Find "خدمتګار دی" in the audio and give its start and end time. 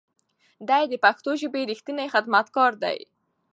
2.13-2.99